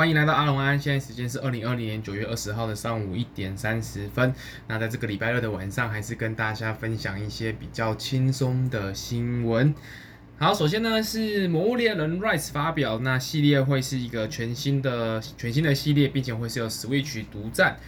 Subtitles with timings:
[0.00, 4.34] 欢迎来到阿隆安，现在时间是二零二零年九月二十号的上午一点三十分。
[4.66, 9.74] 那在这个礼拜二的晚上，还是跟大家分享一些比较轻松的新闻。
[10.38, 17.78] 好，首先呢是《魔物猎人 Rise》发表，那系列会是一个全新的全新的系列，并且会是由 Switch 独占。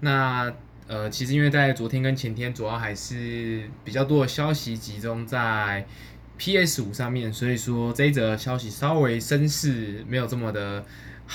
[0.00, 0.52] 那
[0.88, 5.86] 呃，其实因为在昨天跟前天，主要还是比较多的消息集中在
[6.36, 10.84] PS 五上面，所以说这一则消息稍微声势没有这么的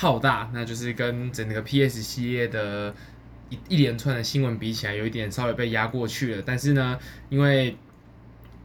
[0.00, 2.94] 浩大，那就是跟整个 PS 系列的
[3.50, 6.42] 一一连串的新闻比起来，有一点稍微被压过去了。
[6.46, 6.96] 但是呢，
[7.28, 7.76] 因为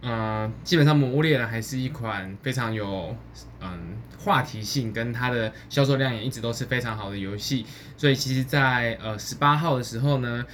[0.01, 3.15] 呃，基本上《魔物猎人》还是一款非常有
[3.61, 7.65] 嗯话题性，跟它的销售量也一直都是非常好的游戏，
[7.97, 10.45] 所以其实在呃十八号的时候呢，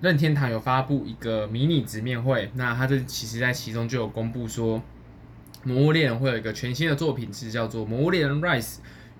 [0.00, 4.78] 任天堂有发布一个迷你直面会，那它这其实在其中就有公布说。
[5.68, 8.62] 《魔物猎人》会有一个全新的作品，是叫做《魔物猎人 Rise》，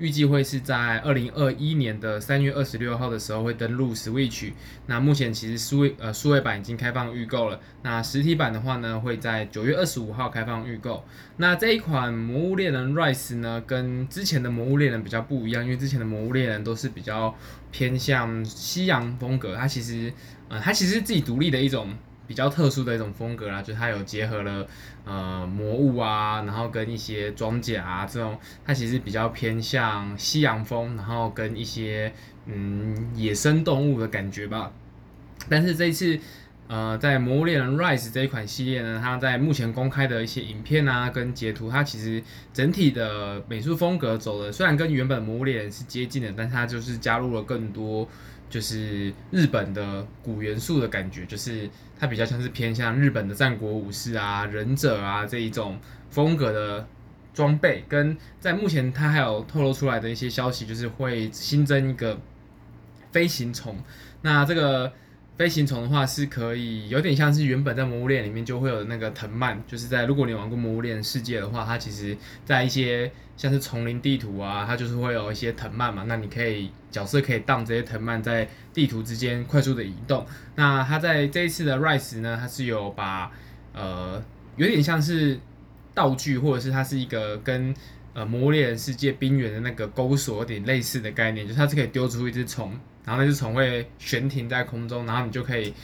[0.02, 4.50] 预计会是在二零二一年的三月二十六号的时候会登陆 Switch。
[4.86, 11.04] 那目前其实数位呃数位版已经开放预购了，那实体版的话呢，会在九月二十五号开放预购。
[11.36, 17.32] 那这一款《魔物猎人 Rise》呢，跟之前的《魔物猎人》比较不一样，因为之前的《魔物猎人》都是比较
[17.70, 20.12] 偏向西洋风格，它其实
[20.48, 21.94] 呃它其实是自己独立的一种。
[22.32, 24.66] 比较特殊的一种风格啦，就是它有结合了
[25.04, 32.10] 呃魔物啊，然后跟一些装甲啊这种，它其实比较偏向西洋风，然后跟一些
[32.46, 34.72] 嗯野生动物的感觉吧。
[35.46, 36.18] 但是这一次
[36.68, 42.22] 呃在《魔物猎人 Rise》这一款系列呢，它在目前公开的一些影片啊跟截图，它其实
[42.54, 48.08] 整体的美术风格走的虽然跟原本《魔物猎人》是接近的，但它就是加入了更多。
[48.52, 56.86] 就是日本的古元素的感觉，就是它比较像是偏向日本的战国武士啊、忍者啊这一种风格的
[57.32, 62.20] 装备，跟在目前它还有透露出来的一些消息，就是会新增一个
[63.10, 63.76] 飞行虫，
[64.20, 64.92] 那这个。
[65.38, 80.24] 飞行虫的话是可以有点像是原本在魔物链里面就会有的那个藤蔓，就是在如果你玩过魔物链世界的话，它其实在一些像是丛林地图啊，它就是会有一些藤蔓嘛，那你可以角色可以荡这些藤蔓在地图之间快速的移动。
[80.54, 83.32] 那它在这一次的 Rise 呢，它是有把
[83.72, 84.22] 呃
[84.56, 85.40] 有点像是
[85.94, 87.74] 道具，或者是它是一个跟
[88.14, 92.78] 呃魔猎人世界冰原的那个钩索有点类似的概念，就是它是可以丢出一只虫。
[93.04, 95.74] 然后那只虫会悬停在空中，然后你就可以，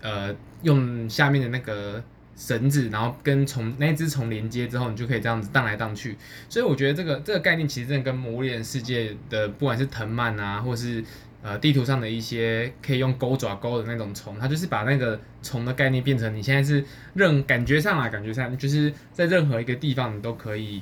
[0.00, 0.32] 呃，
[0.62, 2.00] 用下面的那个
[2.36, 6.16] 绳子，然后跟虫那只虫连接之后，你就可以这样子荡来荡去。
[6.48, 11.02] 所以我觉得这个这个概念其实真的跟《魔猎人世界》的不管是藤蔓啊，或是
[11.42, 20.80] 呃地图上的一些可以用钩爪钩的那种虫，它就是把那个虫的概念变成你现在是任感觉上啊，感觉上就是在任何一个地方你都可以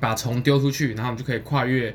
[0.00, 1.94] 把虫丢出去，然后你就可以跨越。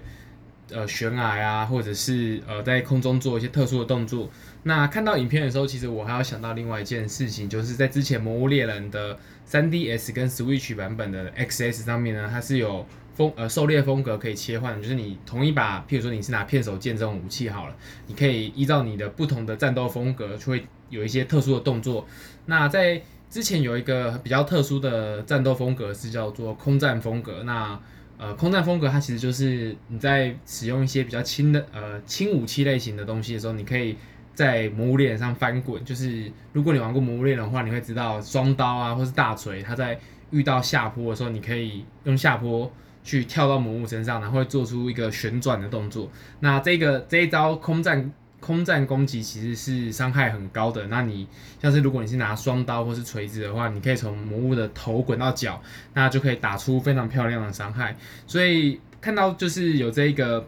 [0.72, 4.30] 呃，悬崖啊，或者是呃，在空中做一些特殊的动作。
[4.62, 9.18] 那看到影片的时候，其实我还要想到另外一件事情，就是在之前《魔物猎人》的
[9.50, 22.06] 3DS 跟 Switch 版本的 XS 上面呢，它是有风呃狩猎风格可以切换，就是你同一把，譬如说你是拿片手剑这种武器好了，你可以依照你的不同的战斗风格，就会有一些特殊的动作。
[22.46, 27.80] 那在之前有一个比较特殊的战斗风格是叫做空战风格，那。
[28.22, 33.96] 呃，空战风格它其实就是你在使用一些比较轻的呃轻武器类型的东西的时候，你可以
[34.34, 35.82] 在魔物猎人上翻滚。
[35.86, 39.98] 就是如果你玩过魔物猎人的话，你会知道双刀啊或是大锤，它在
[40.32, 42.70] 遇到下坡的时候，你可以用下坡
[43.06, 46.12] 去跳到魔物身上，然后会做出一个旋转的动作。
[46.42, 48.12] 那这个这一招空战。
[48.40, 50.88] 空战攻击其实是伤害很高的。
[50.88, 51.28] 那你
[51.62, 55.62] 像是如果你是拿双刀或是锤子的话，你可以从魔物的头滚到脚，
[55.94, 57.96] 那就可以打出非常漂亮的伤害。
[58.26, 60.48] 所以看到就是有这个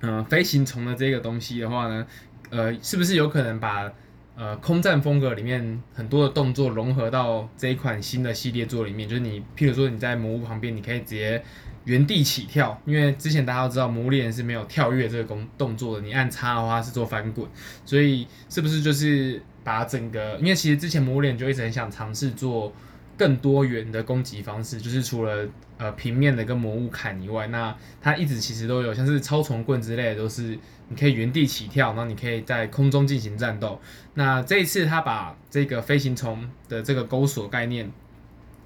[0.00, 2.06] 呃飞行虫的这个东西的话呢，
[2.50, 3.90] 呃，是不是有可能把
[4.36, 9.08] 呃空战风格里面很多的动作融合到这一款新的系列作里面？
[9.08, 11.42] 就是你譬如说你在魔物旁边，你可以直接。
[11.84, 17.48] 原地起跳，因为之前大家都知道魔物猎人是没有跳跃这个工动作的，你按叉的话是做翻滚，
[17.84, 20.36] 所以是不是就是把整个？
[20.38, 22.72] 因为其实之前魔物猎人就一直很想尝试做
[23.16, 25.48] 更多元的攻击方式，就是除了
[25.78, 33.80] 呃平面的跟魔物砍以外，那它一直其实都有像是超虫棍之类的，都是你可以原地起跳，然后你可以在空中进行战斗。
[34.14, 37.90] 那这一次他把这个飞行虫的这个钩索概念。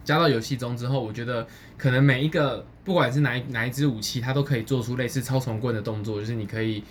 [0.05, 1.47] 加到游戏中之后，我觉得
[1.79, 6.85] 可能每一个不管是哪一哪一支武器，它都可以做出类似超虫棍的动作，就是你可以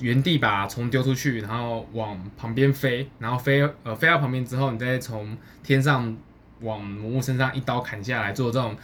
[0.00, 6.16] 原地把虫丢出去，然后往旁边飞，然后飞呃飞到旁边之后，你再从天上
[6.60, 8.76] 往魔物身上一刀砍下来，做这种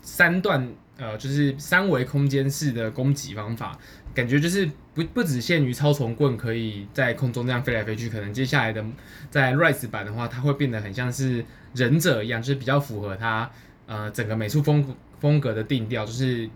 [0.00, 0.66] 三段
[0.96, 3.78] 呃，就是三维空间式的攻击方法，
[4.12, 8.84] 感觉就是不不只限于超虫棍可以在空中这样飞来飞去，可能接下来的
[9.30, 11.44] 在 Rise 版的话，它会变得很像是
[11.74, 13.48] 忍者一样，就是比较符合它
[13.86, 16.48] 呃整个美术风格风格的定调，就是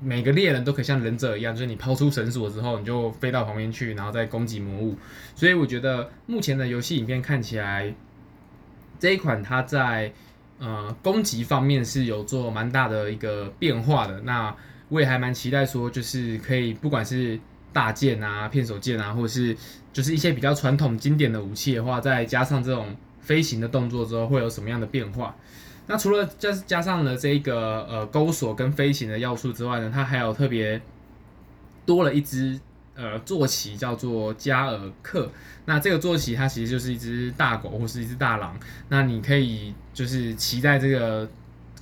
[0.00, 4.96] 每个猎人都可以像忍者一样，就是你抛出绳索之后，你就飞到旁边去，然后再攻击魔物。
[5.34, 7.94] 所以我觉得目前的游戏影片看起来，
[8.98, 10.12] 这一款它在。
[10.60, 14.20] 呃，攻击方面是有做蛮大的一个变化的。
[14.22, 14.52] 那
[14.88, 17.38] 我也还蛮期待说，就是可以不管是
[17.72, 19.56] 大剑啊、片手剑啊，或是
[19.92, 25.36] 就是一些比较传统经典的武器的话，再加上这种飞行的动作之后，会有什么样的变化？
[25.88, 30.80] 那除了加加上了这个呃钩锁跟飞行的要素之外呢，它还有特别
[31.84, 32.60] 多了一只。
[33.00, 35.30] 呃，坐骑叫做加尔克，
[35.66, 38.58] 那这个坐骑它其实就是一只大狗或是一只大狼，
[38.88, 41.30] 那你可以就是骑在这个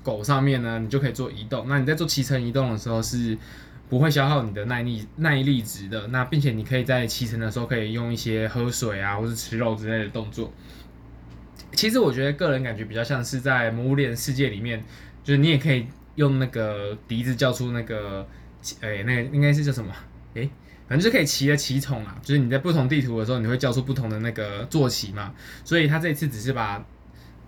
[0.02, 1.66] 狗上面呢，你就可以做移动。
[1.68, 3.34] 那你在做骑乘移动的时候是
[3.88, 10.52] 不会消耗你的耐力耐力值的，那并且你可以在骑乘的时候可以用一些喝水啊或是吃肉之类的动作。
[11.76, 14.82] 其实我觉得个人感觉比较像是在魔物猎人世界里面，
[15.22, 15.86] 就是你也可以
[16.16, 18.26] 用那个笛子叫出那个，
[18.80, 19.92] 哎、那个应该是叫什么？
[20.34, 20.48] 哎、
[20.88, 25.34] 反正就可以骑的骑宠啊，就是你在不同地图的时候，你会叫出不同的那个坐骑嘛。
[25.64, 26.84] 所以他这次只是把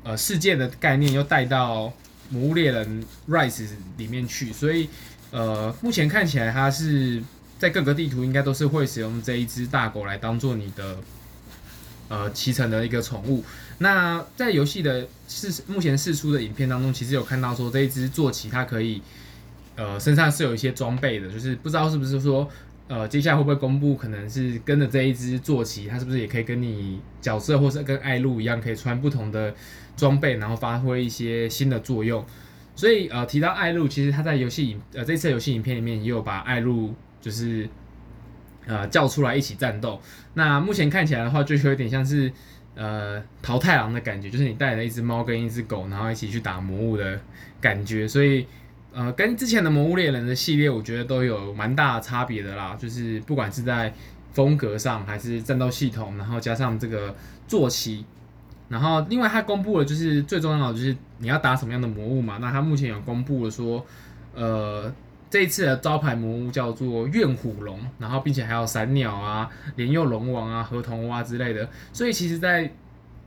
[0.04, 1.92] 呃世界的概念又带到
[2.28, 3.66] 魔物猎人 Rise
[3.96, 4.90] 里面去，所以
[5.30, 7.22] 呃目前看起来它是
[7.58, 10.98] 在各个地图应该都是会使用这一只大狗来当做你的
[12.08, 13.44] 呃骑乘的一个宠物。
[13.78, 19.00] 那在游戏的试目前试出的影片当中，其实有看到说这一只坐骑它可以
[19.76, 22.48] 呃身上是有一些装备的，就是不知道是不是说。
[22.90, 23.94] 呃，接下来会不会公布？
[23.94, 29.54] 可能是跟着这一只坐骑，它是不是也可以跟你角色，或是跟艾露一样，可以穿不同的
[29.94, 32.24] 装备，然后发挥一些新的作用？
[32.74, 37.68] 所以呃，提到艾露，其实他在游戏影呃这次游戏影片里面也有把艾露就是
[38.68, 40.00] 呃叫出来一起战斗。
[40.34, 42.32] 那目前看起来的话，就有点像是
[42.76, 47.18] 呃桃太郎的感觉，就是你带了一只猫跟一只狗，然后一起去打魔物的
[47.60, 48.46] 感觉，所以。
[48.90, 52.74] 呃，跟之前的《魔物猎人》的系列，我觉得都有蛮大的差别的啦。
[52.76, 53.92] 就是不管是在
[54.32, 57.14] 风格上，还是战斗系统，然后加上这个
[57.46, 58.04] 坐骑，
[58.70, 62.38] 然后另外它公布了，就是最重要的就是你要打什么样的魔物嘛。
[62.40, 63.84] 那它目前有公布了说，
[64.34, 64.92] 呃，
[65.30, 71.68] 这一次的招牌魔物叫做怨虎龙，然后并且还有闪鸟啊、莲幼龙王啊、河童蛙之类的。
[71.92, 72.72] 所以其实，在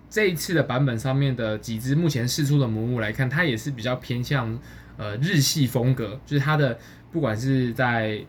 [0.09, 4.59] 这一次的版本上面的几只目前试出的魔物来看，它也是比较偏向。
[4.97, 6.77] 呃，日系风格就是它的，
[7.11, 8.21] 不管是在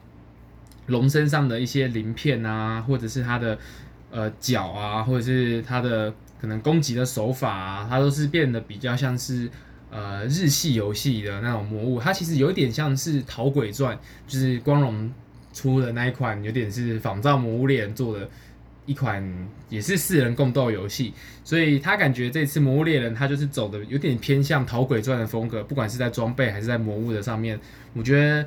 [0.86, 3.58] 龙身上的一些鳞片啊，或者是它的
[4.10, 9.50] 呃脚啊，或者是它的可能攻击的手法啊，它都是变得比较像是
[9.92, 12.00] 呃日系游戏的那种魔物。
[12.00, 13.96] 它其实有点像是《讨鬼传》，
[14.26, 15.12] 就是光荣
[15.52, 18.28] 出的那一款，有点是仿造《魔物猎人》做的。
[18.84, 19.22] 一款
[19.68, 27.56] 也是四人共斗游戏，所以他感觉这次《魔物猎人》他就是走的有点偏向《讨鬼传》的风格，不管是在装备还是在魔物的上面，
[27.94, 28.46] 我觉得，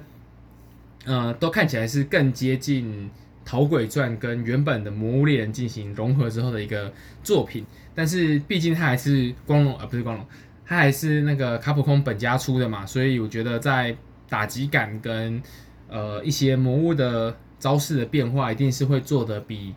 [1.05, 2.85] 呃，都看起来是更接近
[3.45, 6.91] 《讨鬼传》跟原本的《魔物猎人》进行融合之后的一个
[7.23, 7.65] 作品。
[7.95, 10.25] 但是毕竟它还是光荣，呃，不是光荣，
[10.65, 13.95] 它还是那个卡普空本家出的嘛，所以我觉得在
[14.27, 15.41] 打击感跟
[15.87, 19.73] 呃一些魔物的招式的变化，一定是会做的比。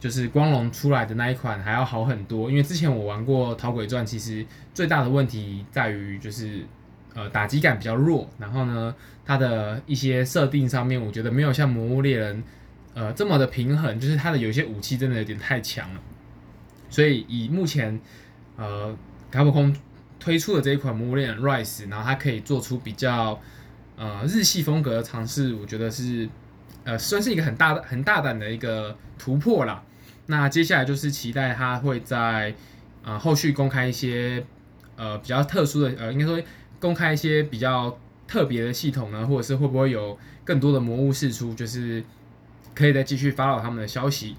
[0.00, 4.44] 就是光荣出来的那一款还要好很多，因为之前我玩过《讨鬼传》，其实
[4.74, 6.60] 最大的问题在于就是
[7.14, 8.94] 呃打击感比较弱，然后呢
[9.24, 12.36] 它的一些设定上面，我觉得没有像《魔物猎人》
[12.92, 16.00] 呃这么的平衡，就是它的有些武器真的有点太强了。
[16.90, 17.98] 所以以目前
[18.58, 18.94] 呃
[19.30, 19.74] 卡普空
[20.24, 23.38] 推出的这一款《魔物猎人 Rise》，然后它可以做出比较
[23.94, 26.26] 呃日系风格的尝试，我觉得是
[26.84, 29.82] 呃算是一个很大很大胆的一个突破啦。
[30.24, 32.54] 那接下来就是期待他会在
[33.02, 34.42] 呃后续公开一些
[34.96, 36.42] 呃比较特殊的呃应该说
[36.80, 42.02] 公开一些比较特别的系统呢，或者是会不会有更多的魔物释出，就是
[42.74, 44.36] 可以再继续发到他们的消息。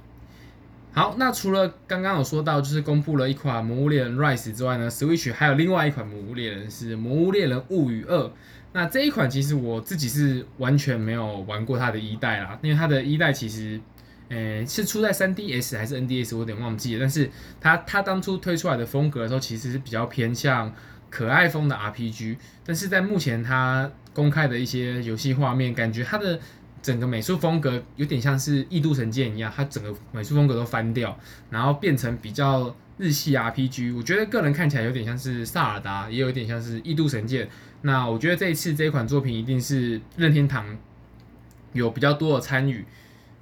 [0.96, 8.18] 好，那除了刚刚有说到就是公布了一款《魔物猎人 Rise》之外呢，Switch 还有另外一款《魔物猎人》是《魔物猎人物语二》。
[8.72, 13.80] 那这一款其实我自己是完全没有玩过它的一代啦，因为它的一代其实。
[14.30, 16.34] 诶，是出在 3DS 还是 NDS？
[16.34, 17.00] 我有点忘记了。
[17.02, 17.30] 但是
[17.62, 20.74] 它它当初推出来的风格的时候，其实是比较偏向
[21.12, 22.38] 可爱风的 RPG。
[22.66, 26.40] 但是在目前它公开的一些游戏画面，感觉它的
[26.86, 31.18] 整个美术风格有点像是《异度神剑》一样，它整个美术风格都翻掉，
[31.50, 33.98] 然后变成比较日系 RPG。
[33.98, 37.48] 我觉得个人看起来有点像是萨尔达，也有一点像是《异度神剑》。
[37.82, 40.77] 那我觉得这一次这一款作品一定是任天堂
[41.74, 42.86] 有比较多的参与。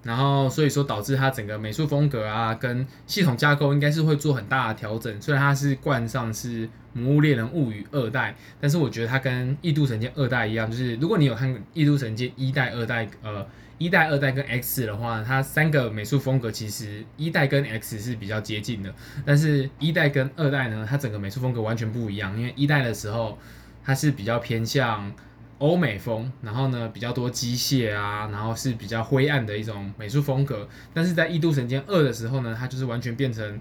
[0.04, 5.22] 然后，所以说导致它整个美术风格啊，跟系统架构应该是会做很大的调整。
[5.22, 18.94] 虽然它是冠上是《魔物猎人物语二代》，但是我觉得它跟《异度神剑二代》一样，就是如果你有看《异度神剑一代、二代》，呃，一代、二代跟 X 的话，它三个美术风格其实一代跟 X 是比较接近的，
[19.26, 22.38] 但是一代跟二代呢，它整个美术风格完全不一样。
[22.38, 23.38] 因为一代的时候，
[23.86, 25.14] 它是比较偏向。
[25.60, 30.68] 欧美风，然后呢，比较多机械啊，然后是比较灰暗的一种美术风格。
[30.94, 33.60] 但是在《异度神剑二》的时候呢，它就是完全变成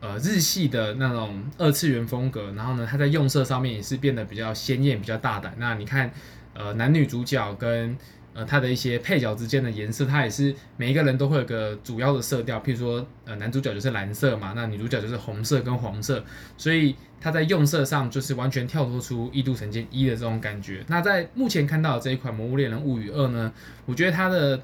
[0.00, 2.52] 呃日系的那种二次元风格。
[2.52, 5.54] 然后呢，它在用色上面也是变得比较鲜艳、比较大胆。
[5.58, 6.12] 那你看，
[6.54, 7.96] 呃，男女主角跟
[8.34, 16.24] 呃，它的一些配角之间的颜色，它也是每一个人都会有个主要的色调，譬如说，呃，男主角就是蓝色嘛，那女主角就是红色跟黄色，
[16.56, 20.84] 所以它在用色上就是完全跳脱出《异度神剑一》的这种感觉。
[20.88, 23.52] 那在目前看到的这一款《魔物猎人物语二》呢，
[23.84, 24.62] 我觉得它的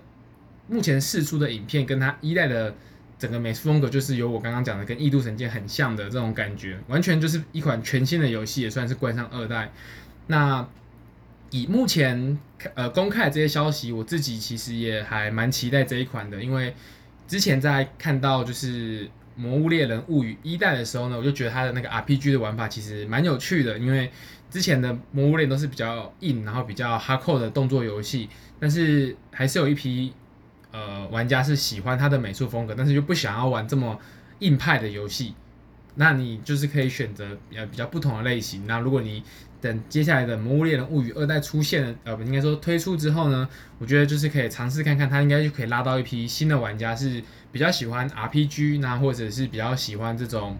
[0.68, 2.74] 目前试出的影片跟它一代的
[3.18, 9.70] 整个美术风格，就是有我刚刚讲的跟《异度神剑》很像的这种感觉，完全就是一款全新的游戏，也算是冠上二代。
[10.28, 10.66] 那
[11.50, 12.38] 以目前
[12.74, 16.74] 呃公开的这些消息，我自己其实也还蛮期待这一款的，因为
[17.26, 24.10] 之前在看到就是《魔物猎人物语》一代的时候呢，我就觉得它的那个 RPG 的玩法其实蛮有趣的，因为
[24.50, 28.28] 之前的《魔物猎》都是比较硬，然后比较 hardcore 的动作游戏，
[28.58, 30.12] 但是还是有一批
[30.72, 33.98] 呃玩家是喜欢它的美术风格，但是又不想要玩这么
[34.40, 35.34] 硬派的游戏，
[35.94, 38.66] 那你就是可以选择呃比较不同的类型。
[38.66, 39.22] 那如果你
[39.60, 43.48] 等接下来的《魔物猎人物语二代》出现了，呃，应该说推出之后呢，
[43.78, 50.56] 我觉得就是可以尝试看看，它应该就可以拉到一批新的玩家，是比较喜欢 RPG，那或者是比较喜欢这种，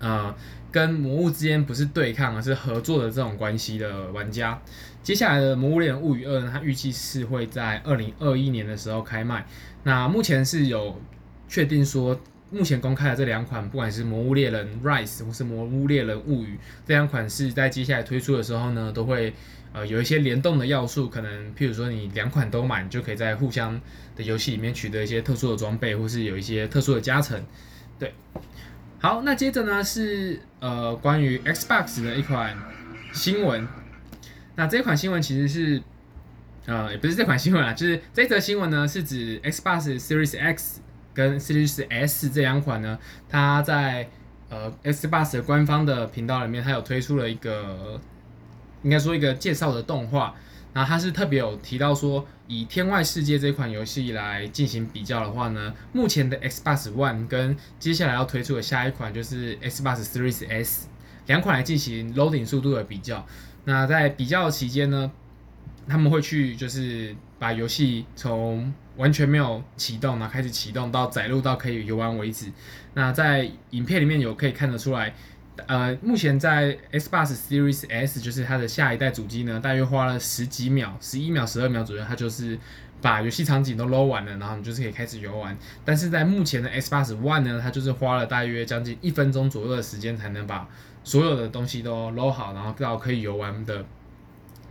[0.00, 0.34] 呃，
[0.70, 4.60] 跟魔物之间不是对抗而是合作的这种关系的玩家。
[5.02, 9.46] 接下来的《魔物猎人物语二》呢，它预计是会在二零二一年的时候开卖，
[9.84, 11.00] 那目前是有
[11.48, 12.20] 确定说。
[12.52, 16.56] 目前公开的这两款，不管是《魔物猎人 Rise》或是《魔物猎人物语》
[16.86, 19.32] 这两款，是在接下来推出的时候呢，都会
[19.72, 23.80] 呃有一些联动的要素，可能譬如说你两款都买，就可以在互相
[24.14, 27.42] 的游戏里面取得一些特殊的装备，或是有一些特殊的加成。
[27.98, 28.12] 对，
[28.98, 32.54] 好，那接着呢是呃关于 Xbox 的一款
[33.14, 33.66] 新闻，
[34.56, 35.82] 那这款新闻其实是
[36.66, 40.82] 呃也不是这款新闻啊，就是这则新闻呢是指 Xbox Series X。
[41.14, 44.08] 跟 Series S 这两款呢，它在
[44.48, 48.00] 呃 Xbox 的官方的频道里面，它有推出了一个，
[48.82, 50.34] 应该说一个介绍的动画。
[50.74, 60.88] 然后它是特别有提到说，以《天外世界》这款游戏来进行比较的话呢，目前的 Xbox One 跟接下来要推出的下一款就是 Xbox Series S
[61.26, 63.26] 两款来进行 loading 速度的比较。
[63.64, 65.12] 那在比较期间呢，
[65.88, 72.52] 他们会去就是把游戏从完全没有启动，然后开始启动到载入到可以游玩为止。
[72.94, 75.14] 那在影片里面有可以看得出来，
[75.66, 82.58] 呃，目前在 Xbox Series S 就是它的下一代主机呢，大约花了十几秒、十一秒、十二秒左右，它就是
[83.00, 85.56] 把游戏场景都 load 完了，然后你就是可以开始游玩。
[85.84, 90.68] 但是在目前的 Xbox One 呢，它就是花了大约将近一分钟左右的时间，才能把
[91.02, 93.84] 所有的东西都 load 好，然后到可以游玩的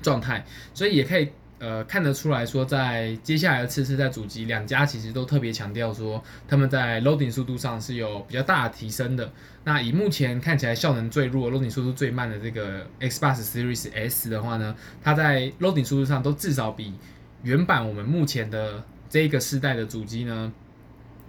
[0.02, 0.46] 状态。
[0.74, 1.30] 所以也可以。
[1.64, 9.32] 呃，看得出来说，在接下来的次世代主机，两家其实都特别强调说，他们在 loading 速度上是有比较大的提升的。
[9.64, 16.96] 那以目前看起来效能最弱、loading 速度最慢的这个 Xbox Series S 的话呢，它在 loading 速度上都至少比
[17.44, 20.52] 原版我们目前的这个世代的主机呢，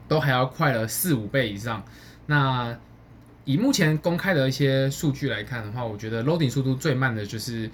[0.09, 1.85] 都还要快了四五倍以上。
[2.25, 2.75] 那
[3.45, 7.71] 以目前公开的一些数据来看的话，我觉得 loading 速度最慢的就是。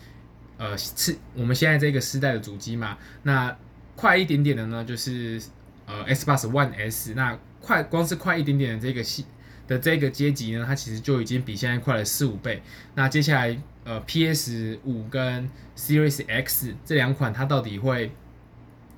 [0.59, 2.99] 呃，是我们现在这个时代的主机嘛？
[3.23, 3.57] 那
[3.97, 5.41] 快一点点的呢，就是
[5.87, 7.15] 呃 Xbox One S。
[7.15, 9.25] 那快光是快一点点的这个系
[9.67, 12.61] 的这个阶级呢，它其实就已经比现在快了四五倍。
[12.95, 18.13] 那接下来呃 PS 五跟 Series X 这两款，它到底会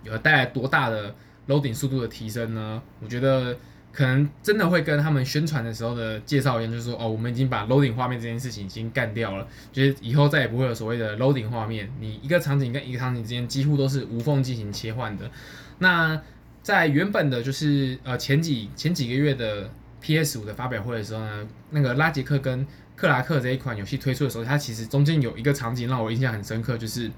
[0.03, 1.15] 有带来多大的
[1.47, 2.83] loading 速度的提升呢？
[3.01, 3.57] 我觉得。
[3.93, 15.31] 可能真的会跟他们宣传的时候的介绍一样，就是说，哦，我们已经把 loading 画面这件事情已经干掉了，就是以后再也不会有所谓的 loading 画面，你一个场景跟一个场景之间几乎都是无缝进行切换的。
[15.79, 16.21] 那
[16.63, 19.71] 在原本的，就是呃前几前几个月的
[20.01, 22.67] PS 五的发表会的时候呢，那个拉杰克跟
[22.97, 27.11] 克拉克这一款游戏推出的时候，它其实中间有一个场景让我印象很深刻，就是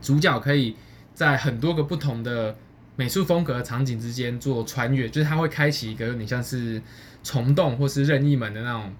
[0.00, 0.76] 主角可以。
[1.14, 2.56] 在很多个不同的
[2.98, 6.82] 美术风格的场景之间做穿越，就是它会开启一个有点像是
[7.22, 8.92] 虫洞或是任意门的那种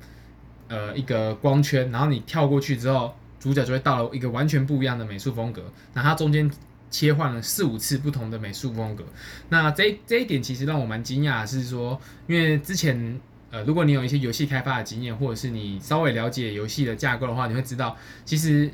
[0.69, 5.65] 呃一个光圈，然后你跳过去之后，主角就会到了一个完全不一样的美术风格。
[5.95, 6.49] 那它中间
[6.89, 9.05] 切换了四五次不同的美术风格，
[9.49, 18.71] 那这这一点其实让我蛮惊讶，是说因为之前呃如果你有一些游戏开发的经验，或者是你稍微了解游戏的架构的话，你会知道其实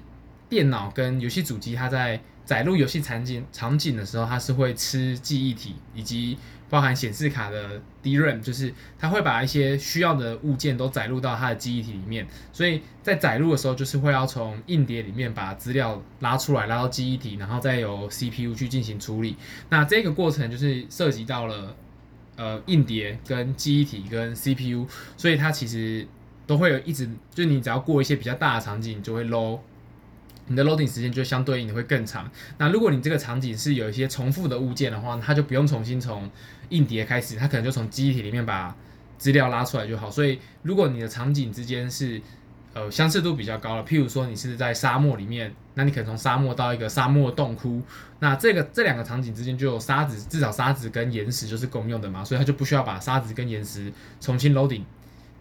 [0.50, 6.36] 电脑跟游戏主机它在载入游戏场景场景的时候，它是会吃记忆体，以及
[6.68, 12.26] 包含显示卡的 DRAM，就是它会把一些需要的物件都载入到它的记忆体里面。
[12.52, 19.36] 所以在载入的时候，就是会要从硬碟里面把资料拉出来，拉到记忆体，然后再由 CPU 去进行处理。
[19.70, 21.76] 那这个过程就是涉及到了
[22.36, 24.86] 呃硬碟跟记忆体跟 CPU，
[25.16, 26.06] 所以它其实
[26.46, 29.60] 都会有一直，就你只要过一些比较大的场景，就会 low。
[30.46, 32.30] 你的 loading 时间就相对应的会更长。
[32.58, 36.30] 那如果你这个场景是有一些重复的物件的话，它就不用重新从
[36.68, 38.74] 硬碟开始，它可能就从记忆体里面把
[39.16, 40.10] 资料拉出来就好。
[40.10, 42.20] 所以，如果你的场景之间是
[42.74, 47.80] 呃相似度比较高的，譬如说你是在沙漠里面，那你可能从沙漠到一个沙漠洞窟，
[48.18, 54.82] 那这个这两个场景之间就有沙子，至少沙子跟岩石就是共用的嘛，所以它就不需要把沙子跟岩石重新 loading。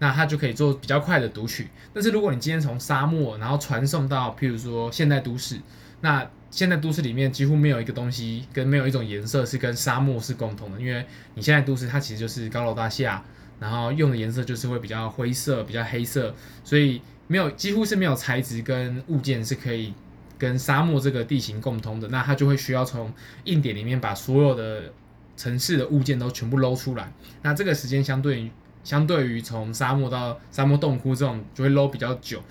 [0.03, 5.57] 那它就可以做比较快的读取，但是如果你今天从沙漠然后传送到，譬如说现代都市，
[6.01, 11.05] 那现代都市里面几乎没有一个东西跟没有一种颜色是跟沙漠是共同的，因为
[11.35, 13.23] 你现在都市它其实就是高楼大厦，
[13.61, 19.93] 然后用的颜色就是会比较灰色、比较黑色，所以没有几乎是没有材质跟物件是可以
[20.37, 23.13] 跟沙漠这个地形共通的，那它就会需要从
[23.45, 24.91] 硬点里面把所有的
[25.37, 27.09] 城市的物件都全部捞出来，
[27.41, 28.51] 那这个时间相对于。
[28.83, 32.41] 相对于从沙漠到沙漠洞窟这种就会 load 比较久。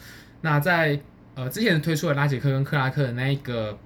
[0.41, 0.99] 那在
[1.35, 3.79] 呃之前推出的拉杰克跟克拉克的那一个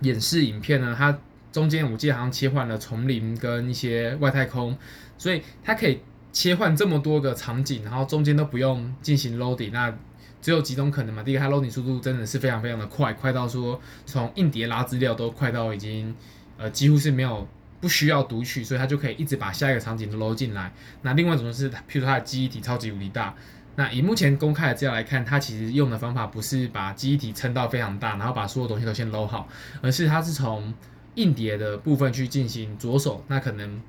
[0.00, 1.18] 演示影片呢，它
[1.52, 4.76] 中间我记得好像切换了丛林跟一些外太空，
[5.18, 6.00] 所以它可以
[6.32, 9.70] 切换这么多个场景，然后中间都不用进行 loading。
[9.72, 9.92] 那
[10.40, 16.14] 只有几种可能嘛，第一个它 loading 速度真的是非常非常的快，快到说从硬碟拉资料都快到已经
[16.56, 17.46] 呃几乎是没有。
[17.84, 20.72] 不需要读取，所以它就可以一直把下一个场景都搂进来。
[21.02, 23.34] 那另外一种是，譬如说它的记忆体超级无敌大。
[23.76, 29.46] 那以目前公开的资料来看，它其实用的方法不是把记忆体撑到非常大，然后把所有东西都先搂好，
[29.82, 30.72] 而是它是从
[31.16, 33.22] 硬碟的部分去进行着手。
[33.28, 33.82] 那可能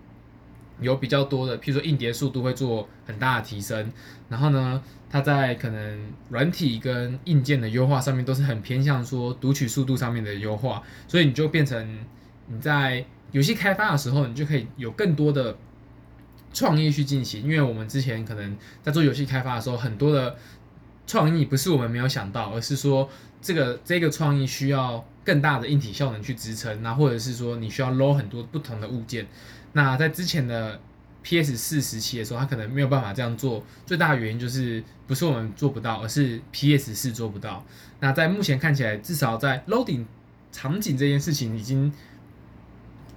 [0.82, 3.94] 有比较多的，譬如说硬碟速度会做很大的提升。
[4.28, 12.00] 然后呢，它在可能软体跟硬件的优化上面都是很偏向说读取速度上面的优化，所以你就变成
[12.48, 13.06] 你在。
[13.32, 15.58] 游戏开发的时候，你就可以有更多的
[16.54, 20.38] 创意去进行，因为我们之前可能在做游戏开发的时候，很多的
[21.06, 23.10] 创意不是我们没有想到，而是说
[23.42, 29.28] 这个这个创意需要更大的硬体效能去支撑，那或者是说你需要 load 很多不同的物件。
[29.74, 30.80] 那在之前的
[31.24, 37.66] PS 四时期的时候，它可能没有办法这样做，最大的原因就是不是我们做不到，而是 PS 四做不到。
[38.00, 40.06] 那在目前看起来，至少在 loading
[40.54, 41.92] 场景这件事情已经。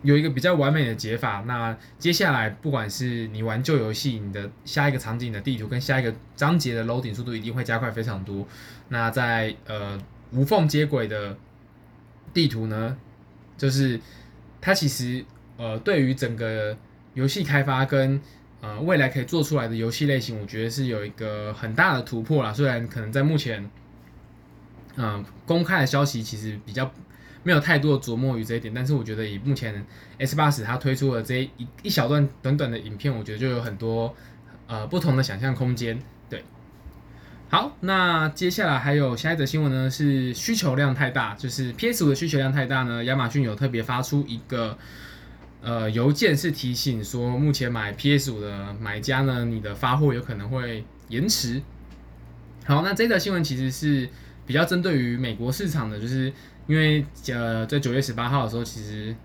[0.02, 1.42] 有一个比较完美的解法。
[1.46, 8.46] 那接下来，不管是你玩旧游戏，你的下一个场景的地图跟下一个章节的 loading 速度一定会加快非常多。
[8.88, 10.00] 那在呃
[10.32, 11.37] 无缝接轨的
[12.32, 12.96] 地图呢，
[13.56, 14.00] 就是
[14.61, 15.24] 它其实
[15.56, 16.76] 呃对于整个
[17.14, 18.20] 游戏开发跟
[18.61, 22.52] 呃未来可以做出来的游戏类型，我觉得是有一个很大的突破啦。
[22.52, 23.68] 虽然可能在目前
[24.96, 26.90] 嗯、公开的消息其实比较。
[27.48, 29.82] 没有太多的琢磨于这一点，但是我觉得以目前
[30.18, 34.14] S 八十它推出的这一一小段短短的影片，我觉得就有很多
[34.66, 35.98] 呃不同的想象空间。
[36.28, 36.44] 对，
[37.48, 44.76] 好，那接下来还有下一则新闻呢，是需求量太大，就是 PS 五的需求量太大呢，亚马逊有特别发出一个
[45.62, 51.62] 呃邮件，是提醒说，目前买 PS 五的买家呢，你的发货有可能会延迟。
[52.66, 54.11] 好，那这则新闻其实是
[54.48, 56.32] 比较针对于美国市场的，就是。
[56.68, 59.16] 因为呃，在九月十八号的时候，其实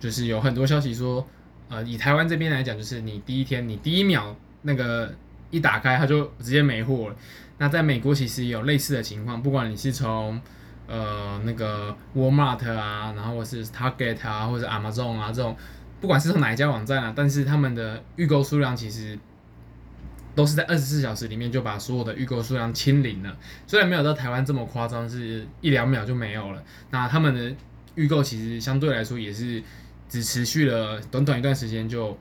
[0.00, 1.24] 就是有很多消息说，
[1.68, 5.14] 呃，以台湾这边来讲，就是你第一天，你第一秒那个
[5.52, 7.14] 一打开，它就直接没货了。
[7.58, 10.40] 那在美国其实也有类似的情况，不管你是从
[10.88, 15.56] 呃那个 Walmart 啊，然后或是 Target 啊，或者 Amazon 啊这种，
[16.00, 19.16] 不管是从哪一家网站啊，但是他们的预购数量其实。
[20.34, 26.62] 都是在二十四小时里面就把所有的预购数量清零了，虽然没有到台湾这么夸张，是一两秒就没有了。
[26.90, 27.54] 那他们的
[27.94, 29.62] 预购其实相对来说也是
[30.08, 32.16] 只持续了短短一段时间就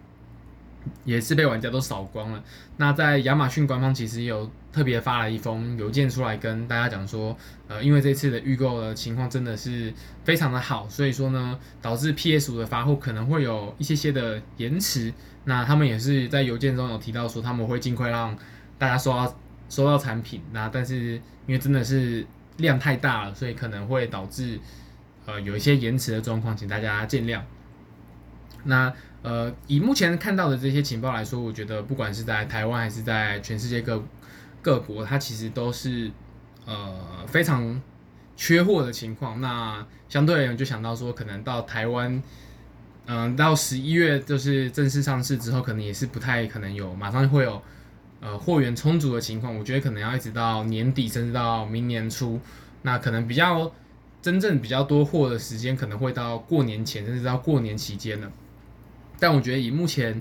[1.03, 2.43] 也是被玩家都扫光了。
[2.77, 15.13] 那在亚马逊官方其实有特别发了一封邮件出来跟大家讲说，呃，因为这次的预购的情况真的是非常的好，所以说呢，导致 PS5 的发货可能会有一些些的延迟。
[15.43, 18.37] 那他们也是在邮件中有提到说，他们会尽快让
[18.77, 19.35] 大家收到
[19.69, 20.41] 收到产品。
[20.51, 21.15] 那但是
[21.47, 22.25] 因为真的是
[22.57, 24.59] 量太大了，所以可能会导致
[25.25, 27.41] 呃有一些延迟的状况，请大家见谅。
[28.63, 34.03] 那呃，以目前看到的这些情报来说，我觉得不管是在台湾还是在全世界各
[34.61, 36.11] 各国，它其实都是
[36.65, 37.79] 呃非常
[38.35, 39.39] 缺货的情况。
[39.39, 42.21] 那相对而言，就想到说，可能到台湾，
[43.05, 47.61] 嗯、到十一月就是正式上市之后，可能也是不太可能有马上会有
[48.21, 49.55] 呃货源充足的情况。
[49.55, 52.39] 我觉得可能要一直到年底，甚至到明年初，
[52.81, 53.71] 那可能比较
[54.19, 58.31] 真正比较多货的时间，可能会到过年前，甚至到过年期间了。
[59.21, 60.19] 但我觉得以目前，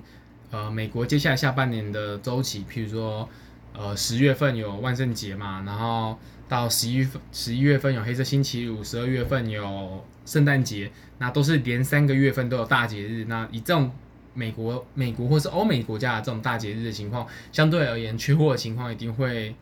[0.50, 3.26] 呃，美国接下来下半年的周期，譬如说，
[3.72, 13.24] 呃，十月份有万圣节嘛，然后到十一月份，十一月份有黑色星期五，十二月份有圣诞节，那都是连三个月份都有大节日。
[13.24, 13.90] 那以这种
[14.34, 19.56] 美国、美国或是欧美国家的这种大节日的情况，相对而言，缺货的情况一定会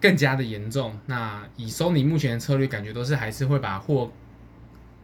[0.00, 0.96] 更加的严重。
[1.06, 4.12] 那以 Sony 目前的策略，感觉都是还是会把货，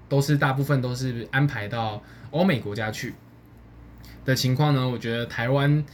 [0.08, 3.14] 都是大部分都是安排到欧美国家去。
[4.24, 5.84] 的情况呢，我觉得台湾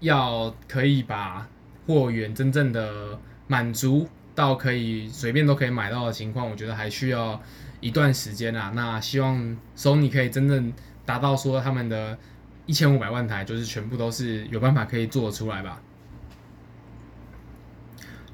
[0.00, 1.48] 要可以把
[1.86, 7.40] 货源真正的满足到可以随便都可以买到的情况，我觉得还需要
[7.80, 8.72] 一段时间啊。
[8.74, 10.72] 那希望 Sony 可以真正
[11.04, 12.16] 达到说他们的
[12.66, 15.82] 一千五百万台，就是全部都是有办法可以做出来吧。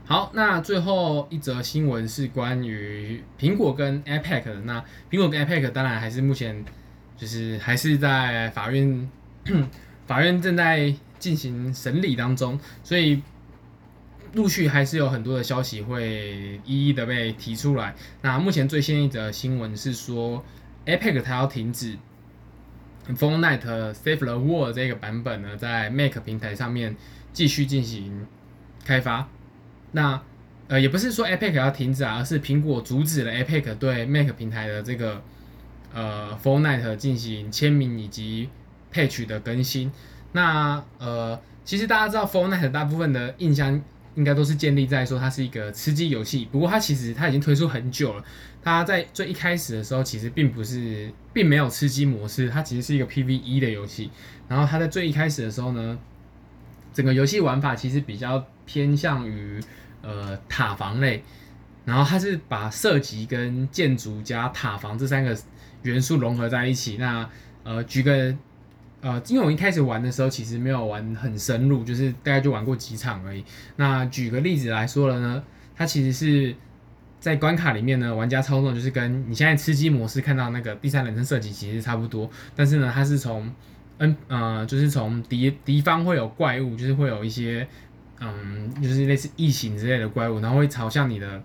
[0.04, 4.60] 好，那最后一则新闻是关于苹果跟 iPad 的。
[4.60, 6.64] 那苹果跟 iPad 当然还是目前
[7.16, 9.08] 就是还是在法院。
[10.06, 13.22] 法院正在进行审理当中，所以
[14.34, 17.94] 陆续还是有很多的消息会一一的被提出来。
[18.22, 20.44] 那目前最新一则新闻是说
[20.84, 21.96] ，Epic 它要停止
[23.08, 26.96] Fortnite Save the World 这个版本呢，在 Mac 平台上面
[27.32, 28.26] 继续进行
[28.84, 29.28] 开发。
[29.92, 30.20] 那
[30.68, 35.22] 呃，也不是说 Epic 要停止啊，而是苹果阻止了 Epic 对 Mac 平台的这个
[35.94, 38.50] 呃 Fortnite 进行签名以及。
[38.92, 39.92] Patch 的更新，
[40.32, 43.82] 那呃，其实大家知道《Fortnite》大部分的印象
[44.14, 46.48] 应该都是建立在说它是一个吃鸡游戏。
[46.50, 48.24] 不过它其实它已经推出很久了，
[48.62, 54.10] 它在最一开始的时候其实并不是，并没有吃鸡模式，它其实是一个 PVE 的游戏。
[54.48, 55.98] 然后它在最一开始的时候呢，
[56.94, 59.60] 整个游戏玩法其实比较偏向于
[60.00, 61.22] 呃塔防类，
[61.84, 65.36] 然后它是把射击跟建筑加塔防这三个
[65.82, 66.96] 元素融合在一起。
[66.98, 67.28] 那
[67.64, 68.34] 呃，举个。
[69.06, 73.44] 呃，因为我一开始玩的时候，其实没有玩很深入，就是大概就玩过几场而已。
[73.76, 75.44] 那举个例子来说了呢，
[75.76, 76.52] 它其实是
[77.20, 83.48] 在关卡里面呢，玩家操作就是跟你现在吃鸡模式看到那个第三人称射击其实差不多，但是呢，它是从
[83.98, 87.64] 嗯呃，就是从敌敌方会有怪物，就是会有一些
[88.20, 91.40] 嗯，就是类似异形之类的怪物，然后会朝向你的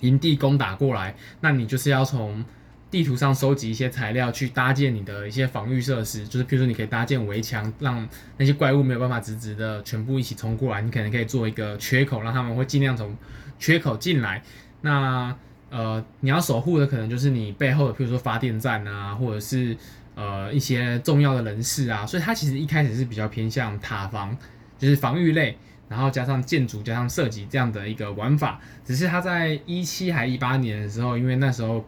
[0.00, 2.44] 营地攻打过来，那你就是要从。
[2.88, 10.80] 地图上收集一些材料，去搭建你的一些防御设施，就是譬如说你可以搭建围墙，让那些怪物没有办法直直的全部一起冲过来。
[10.80, 13.14] 你可能可以做一个缺口，让他们会尽量从
[13.58, 14.40] 缺口进来。
[14.82, 15.36] 那
[15.68, 19.76] 呃，你要守护的可能就是你背后的，譬如说发电站啊，或者是
[20.14, 22.06] 呃一些重要的人士啊。
[22.06, 24.34] 所以它其实一开始是比较偏向塔防，
[24.78, 28.60] 就是防御类，然后加上建筑加上射击这样的一个玩法。
[28.84, 31.84] 只是它在一七还一八年的时候，因为那时候。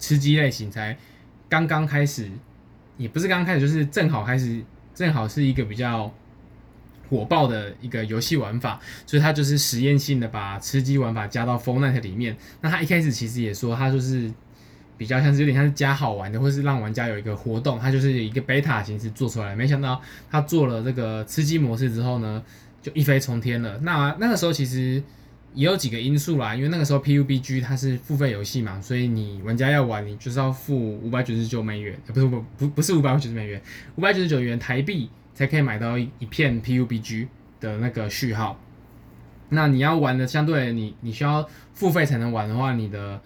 [0.00, 0.96] 吃鸡类型才
[1.48, 2.28] 刚刚开始，
[2.96, 4.60] 也不是刚开始，就是正好开始，
[4.92, 6.12] 正好是一个比较
[7.08, 12.36] 火爆的一个游戏玩法，所以他就是实验性的把吃鸡玩法加到 Fortnite 里面。
[12.62, 14.32] 那他一开始其实也说，他就是
[14.96, 19.54] 比较像是有点像是加好玩的，或是让玩家有一个活动，他就是一个 beta 形式做出来。
[19.54, 22.42] 没想到他做了这个吃鸡模式之后呢，
[22.82, 23.78] 就一飞冲天了。
[23.82, 25.02] 那那个时候其实。
[25.52, 33.60] 也有几个因素啦，因为那个时候 PUBG 它是付费游戏嘛，所以你玩家要玩，你就是要付五百九十九美元，不是不不不是五百九十美元，
[33.96, 37.26] 五百九十九元台币才可以买到一片 PUBG
[37.58, 38.60] 的那个序号。
[39.48, 43.20] 那你要玩的相对你你需要付费才能玩的话，你的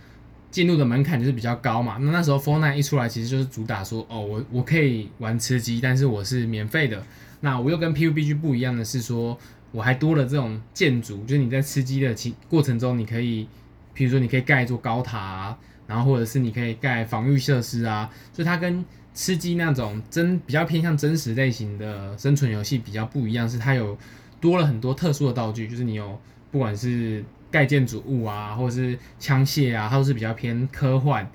[0.51, 1.99] 进入的门槛就是比较高嘛。
[2.01, 7.05] 那那时候 Fortnite 一出来，其实就是主打说，哦，我我可以玩吃鸡，但是我是免费的。
[7.41, 9.39] 那我又跟 PUBG 不一样的是说。
[9.75, 13.49] 我还多了这种建筑，就是你在吃鸡的其过程中，你可以，
[13.93, 15.59] 比如说你可以盖一座高塔啊，
[15.89, 23.99] 然后或者是你可以盖防御设施啊，所以它跟吃鸡那种真比较偏向真实类型的生存游戏比较不一样，是它有
[24.41, 26.21] 多了很多特殊的道具，就是你有
[26.53, 31.27] 不管是盖建筑物啊，或者是枪械啊，它都是比较偏科幻，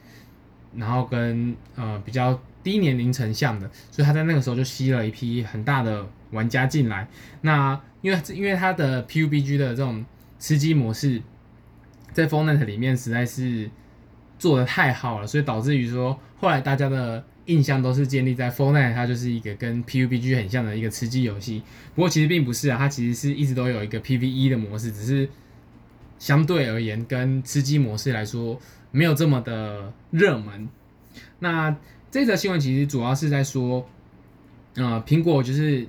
[0.76, 7.08] 然后跟呃比较低年龄层向的，所以它在那个时候就吸了一批很大的玩家进来。
[7.42, 10.06] 那因为因为它的 PUBG 的这种
[10.40, 11.22] 吃鸡模式，
[12.14, 13.70] 在 f o r n i t 里面实在是
[14.38, 17.24] 做得太好了，所以导致于说后来大家的。
[17.46, 21.64] 印象都是建立在 f o r n i t 它就是一个跟 PUBG 很像的一个吃鸡游戏。
[21.96, 25.28] 不过其实并不是啊，它其实是一直都有一个 PVE 的模式，只是
[26.20, 28.60] 相对而言跟吃鸡模式来说
[28.92, 30.70] 没有这么的热门。
[31.40, 31.76] 那
[32.12, 33.90] 这则新闻其实主要是在说，
[34.76, 35.88] 呃，苹果就是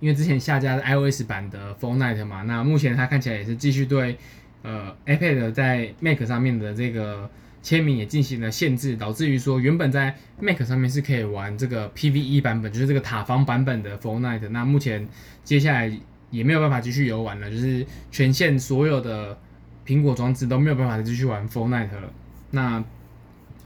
[0.00, 4.18] 因为之前下架的 iOS 版的 Fortnite 嘛，那目前它看起来也是继续对
[4.62, 7.30] 呃 iPad 在 Mac 上面的这个。
[7.62, 14.48] 签名也进行了限制，导致于说原本在 Mac 上面是可以玩这个 PVE 版本，就是这个塔防版本的 Fortnite。
[14.50, 15.08] 那目前
[15.42, 15.92] 接下来
[16.30, 19.36] 也没有办法继续游玩了，就是全线所有的
[19.84, 22.12] 苹果装置都没有办法继续玩 Fortnite 了。
[22.52, 22.84] 那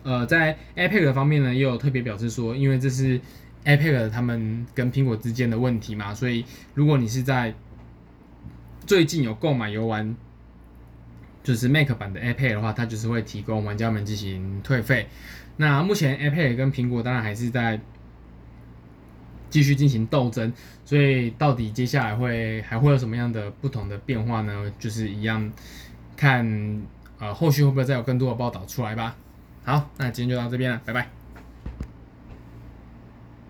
[0.02, 3.20] 呃，在 iPad 方面呢，也有特别表示说，因为这是
[3.64, 6.44] iPad 他们跟苹果之间的问题嘛，所以
[6.74, 7.54] 如果你是在
[8.86, 10.16] 最近有购买游玩。
[11.42, 15.08] 就是 Mac 版的 iPad 的话，它就是会提供玩家们进行退费。
[15.56, 17.80] 那目前 iPad 跟苹果当然还是在
[19.48, 20.52] 继续进行斗争，
[20.84, 24.70] 所以到底接下来会还会有什么样的不同的变化呢？
[24.78, 25.50] 就是一样
[26.14, 26.46] 看
[27.18, 29.16] 呃后续会不会再有更多的报道出来吧。
[29.64, 31.19] 好，那今天就到这边了，拜拜。